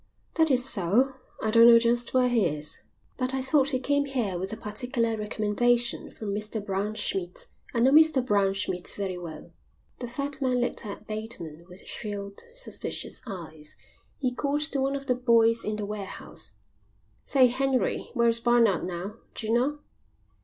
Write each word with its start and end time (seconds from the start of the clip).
"That 0.33 0.49
is 0.49 0.67
so. 0.67 1.13
I 1.43 1.51
don't 1.51 1.67
know 1.67 1.77
just 1.77 2.11
where 2.11 2.27
he 2.27 2.43
is." 2.47 2.79
"But 3.17 3.35
I 3.35 3.41
thought 3.43 3.69
he 3.69 3.77
came 3.79 4.05
here 4.05 4.39
with 4.39 4.51
a 4.51 4.57
particular 4.57 5.15
recommendation 5.15 6.09
from 6.09 6.33
Mr 6.33 6.59
Braunschmidt. 6.59 7.45
I 7.75 7.81
know 7.81 7.91
Mr 7.91 8.25
Braunschmidt 8.25 8.95
very 8.97 9.19
well." 9.19 9.51
The 9.99 10.07
fat 10.07 10.41
man 10.41 10.59
looked 10.59 10.87
at 10.87 11.05
Bateman 11.05 11.67
with 11.69 11.87
shrewd, 11.87 12.41
suspicious 12.55 13.21
eyes. 13.27 13.75
He 14.17 14.33
called 14.33 14.61
to 14.61 14.81
one 14.81 14.95
of 14.95 15.05
the 15.05 15.13
boys 15.13 15.63
in 15.63 15.75
the 15.75 15.85
warehouse. 15.85 16.53
"Say, 17.23 17.45
Henry, 17.45 18.09
where's 18.15 18.39
Barnard 18.39 18.83
now, 18.85 19.17
d'you 19.35 19.53
know?" 19.53 19.81